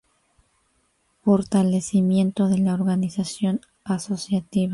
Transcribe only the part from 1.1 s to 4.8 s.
Fortalecimiento de la organización asociativa.